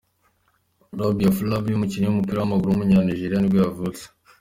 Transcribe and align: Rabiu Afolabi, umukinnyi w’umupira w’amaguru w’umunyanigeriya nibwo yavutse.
Rabiu 0.99 1.29
Afolabi, 1.31 1.69
umukinnyi 1.75 2.07
w’umupira 2.07 2.37
w’amaguru 2.39 2.69
w’umunyanigeriya 2.69 3.39
nibwo 3.41 3.57
yavutse. 3.63 4.03